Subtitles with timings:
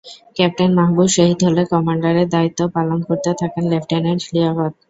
[0.35, 4.73] Captain Mahbub শহীদ হলে কমান্ডারের দায়িত্ব পালন করতে থাকেন লেফটেন্যান্ট লিয়াকত।